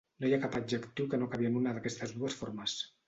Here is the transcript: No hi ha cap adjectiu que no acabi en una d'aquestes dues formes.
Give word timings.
No 0.23 0.29
hi 0.29 0.31
ha 0.35 0.39
cap 0.45 0.55
adjectiu 0.59 1.09
que 1.11 1.19
no 1.21 1.27
acabi 1.31 1.49
en 1.51 1.59
una 1.61 1.75
d'aquestes 1.77 2.15
dues 2.17 2.39
formes. 2.41 2.79